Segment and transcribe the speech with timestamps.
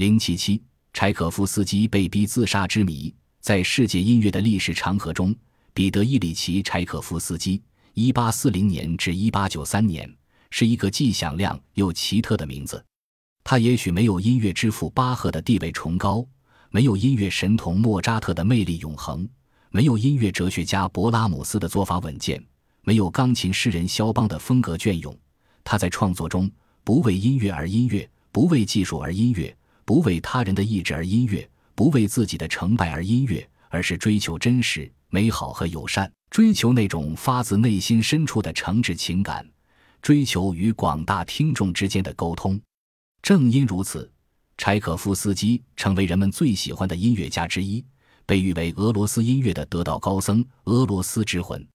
[0.00, 0.62] 零七七，
[0.94, 5.36] 柴可夫斯基被逼自杀之谜，在世界音乐的历史长河中，
[5.74, 10.10] 彼得·伊里奇·柴可夫斯基（一八四零年至一八九三年）
[10.48, 12.82] 是一个既响亮又奇特的名字。
[13.44, 16.26] 他也许没有音乐之父巴赫的地位崇高，
[16.70, 19.28] 没有音乐神童莫扎特的魅力永恒，
[19.68, 22.42] 没有音乐哲学家勃拉姆斯的做法稳健，
[22.84, 25.14] 没有钢琴诗人肖邦的风格隽永。
[25.62, 26.50] 他在创作中
[26.84, 29.54] 不为音乐而音乐，不为技术而音乐。
[29.90, 39.44] 不为他人的意志而音乐，不为自己的成败而音乐，而是追求真实、美好和友善，追求那种发自内心深处的诚挚情感，
[40.00, 42.60] 追求与广大听众之间的沟通。
[43.20, 44.08] 正因如此，
[44.56, 47.84] 柴可夫斯基成为人们最喜欢的音乐家之一，
[48.24, 51.66] 被誉为俄罗斯音乐的得道高僧、俄罗斯之魂。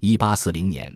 [0.00, 0.92] 一八四零年，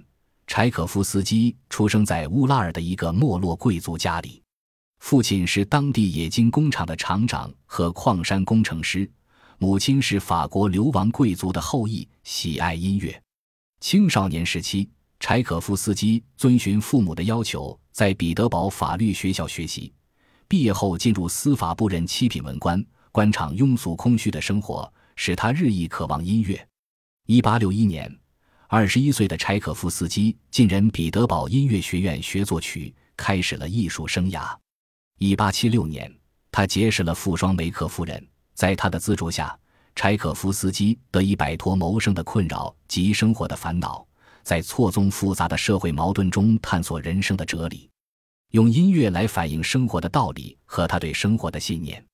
[0.48, 4.42] 柴可夫斯基出生在乌拉尔的一个没落贵族家里。
[4.98, 9.08] 父亲是当地冶金工厂的厂长和矿山工程师，
[9.58, 13.22] 母亲是法国流亡贵族的后裔，喜爱音乐。
[13.80, 14.88] 青少年时期，
[15.20, 19.92] 柴可夫斯基遵循父母的要求，在彼得堡法律学校学习。
[20.48, 22.84] 毕业后，进入司法部任七品文官。
[23.12, 26.68] 官场庸俗空虚的生活使他日益渴望音乐。
[27.24, 28.14] 一八六一年，
[28.68, 34.54] 二十一岁的柴可夫斯基进人彼得堡音乐学院学作曲，开始了艺术生涯。
[35.18, 36.14] 一八七六年，
[36.52, 38.22] 他结识了富双梅克夫人，
[38.52, 39.58] 在他的资助下，
[39.94, 44.06] 柴可夫斯基得以摆脱谋生的困扰及生活的烦恼，
[44.42, 47.88] 在错综复杂的社会矛盾中探索人生的哲理，
[48.50, 52.04] 用音乐来反映生活的道理和他对生活的信念。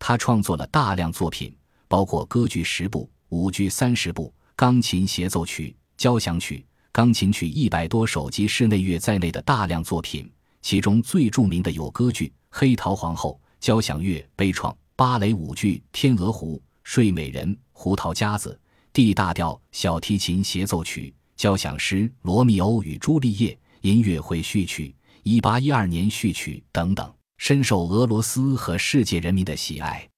[0.00, 1.56] 他创作了大量作品，
[1.86, 10.28] 包括歌剧十部、舞剧三十部、钢琴协奏曲、交响曲、钢琴曲一百多首及室内乐在内的大量作品，
[10.62, 12.32] 其中最著名的有歌剧。
[12.50, 18.58] 黑桃皇后交响乐悲怆芭蕾舞剧天鹅湖睡美人胡桃夹子
[18.92, 30.08] D 大调小提琴协奏曲交响诗罗密欧与朱丽叶音乐会序曲一八一二年序曲等等，深受俄罗斯和世界人民的喜爱。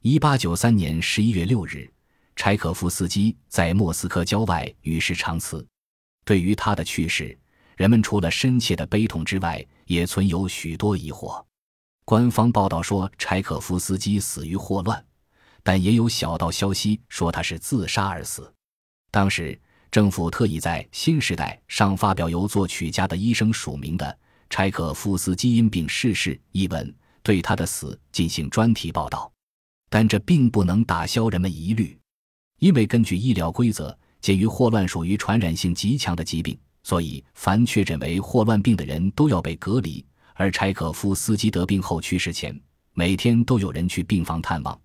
[0.00, 1.92] 一八九三年十一月六日，
[2.34, 5.66] 柴可夫斯基在莫斯科郊外与世长辞。
[6.24, 7.36] 对于他的去世，
[7.76, 11.44] 人们除了深切的悲痛之外，也存有许多疑惑。
[12.04, 15.04] 官方报道说柴可夫斯基死于霍乱，
[15.62, 18.52] 但也有小道消息说他是自杀而死。
[19.10, 19.58] 当时
[19.90, 24.18] 政府特意在《新时代》上发表由作曲家的医生署名的
[24.50, 29.32] “柴可夫斯基因病逝世”一文，对他的死进行专题报道。
[29.88, 31.96] 但这并不能打消人们疑虑，
[32.58, 40.04] 因为根据医疗规则，鉴于霍乱属于传染性极强的疾病，所以凡确诊为霍乱病的人都要被隔离。
[40.34, 42.58] 而柴可夫斯基得病后去世前，
[42.92, 44.80] 每天都有人去病房探望，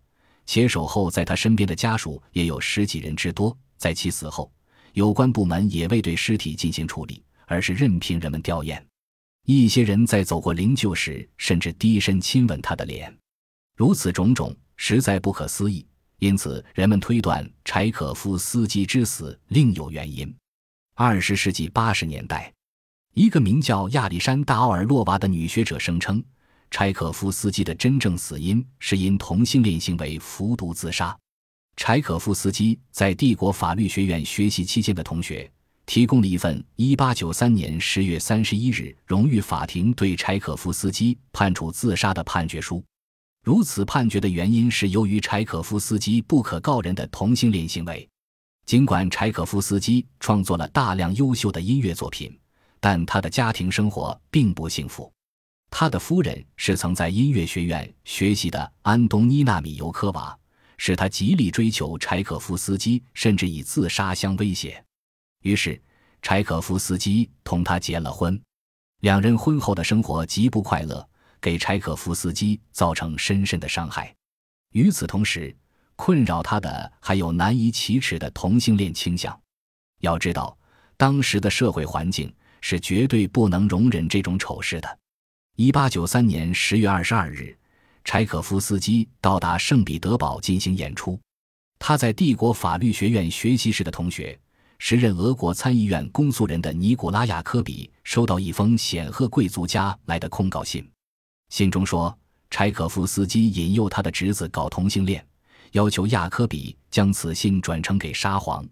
[0.45, 3.55] 且守候在他身边的家属也有十几人之多。
[3.75, 4.51] 在其死后，
[4.93, 8.79] 有关部门也未对尸体进行处理，而是任凭人们吊唁。
[9.45, 13.11] 一些人在走过灵柩时，甚至低身亲吻他的脸。
[13.75, 15.83] 如此种种，实在不可思议。
[16.19, 20.31] 因此，人们推断柴可夫斯基之死另有原因。
[21.01, 22.51] 二十世纪八十年代。
[23.13, 26.21] 一个名叫亚历山大·奥尔洛娃的女学者声称，
[26.69, 31.17] 柴可夫斯基的真正死因是因同性恋行为服毒自杀。
[31.77, 35.49] 柴可夫斯基在帝国法律学院学习期间的同学
[35.85, 42.83] 提供了一份1893年10月31日荣誉法庭对柴可夫斯基判处自杀的判决书。
[43.45, 48.05] 如此判决的原因是由于柴可夫斯基不可告人的同性恋行为。
[48.69, 52.39] 尽管柴可夫斯基创作了大量优秀的音乐作品。
[52.79, 55.11] 但他的家庭生活并不幸福。
[55.71, 60.37] 他的夫人是曾在音乐学院学习的安东尼娜·米尤科娃，
[60.77, 64.85] 使他极力追求柴可夫斯基，甚至以自杀相威胁。
[65.41, 65.81] 于是，
[66.21, 68.39] 柴可夫斯基同他结了婚。
[68.99, 71.09] 两人婚后的生活极不快乐，
[71.41, 74.15] 给柴可夫斯基造成深深的伤害。
[74.73, 75.57] 与此同时，
[76.01, 79.37] 困扰他的还有难以启齿的同性恋倾向。
[79.99, 80.57] 要知道，
[80.95, 82.33] 当时的社会环境。
[82.61, 84.99] 是绝对不能容忍这种丑事的。
[85.55, 87.57] 一八九三年十月二十二日，
[88.03, 91.17] 柴可夫斯基到达圣彼得堡进行演出。
[91.79, 94.37] 他在帝国法律学院学习时的同学，
[94.77, 100.85] 时任俄国参议院公诉人的尼古拉亚科比收到一封显赫贵族家来的控告信，
[101.47, 102.13] 信中说
[102.49, 105.25] 柴可夫斯基引诱他的侄子搞同性恋，
[105.71, 108.67] 要求亚科比将此信转呈给沙皇。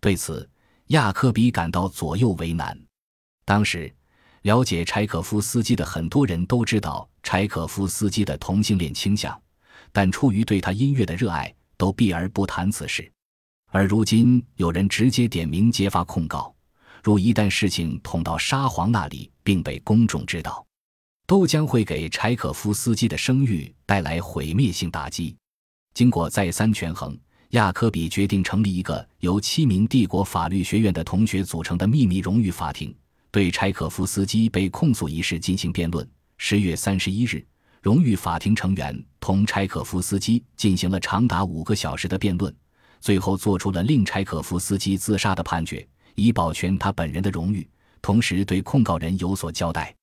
[0.00, 0.48] 对此，
[0.88, 2.78] 亚科比感到左右为难。
[3.44, 3.92] 当时，
[4.42, 9.38] 了解柴可夫斯基的很多人都知道柴可夫斯基的同性恋倾向，
[9.92, 13.10] 但出于对他音乐的热爱，都避而不谈此事。
[13.72, 16.54] 而如今有人直接点名揭发控告，
[17.02, 20.66] 如一旦事情捅到沙皇那里，并被公众知道，
[21.26, 25.36] 都将会给柴可夫斯基的声誉带来毁灭性打击。
[25.94, 27.18] 经过再三权衡，
[27.50, 32.94] 亚科比决定成立一个由七名帝国法律学院的同学组成的秘密荣誉法庭。
[33.32, 36.08] 对柴可夫斯基被控诉一事进行辩论。
[36.36, 37.44] 十月三十一日，
[37.80, 42.52] 荣誉法庭成员同柴可夫斯基进行了长达五个小时的辩论，
[43.00, 47.68] 最后做出了令柴可夫斯基自杀的判决，以保全他本人的荣誉，
[48.02, 49.94] 同时对控告人有所交代。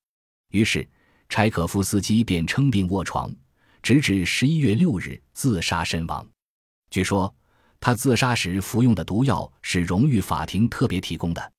[0.52, 0.88] 于是，
[1.28, 3.30] 柴可夫斯基便称病卧床，
[3.82, 6.26] 直至十一月六日自杀身亡。
[6.90, 7.34] 据说，
[7.80, 11.52] 他自杀时服用的毒药是荣誉法庭特别提供的。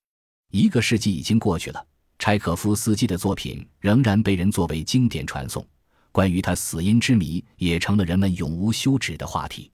[0.51, 1.85] 一个世纪已经过去了，
[2.17, 5.65] 柴可夫斯基的作品仍然被人作为经典传颂。
[6.11, 9.71] 关于他死因之谜，也成了人们永无休止的话题。